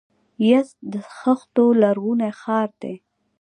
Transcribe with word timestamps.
یزد 0.49 0.77
د 0.93 0.95
خښتو 1.17 1.65
لرغونی 1.81 2.31
ښار 2.41 2.69
دی. 2.81 2.95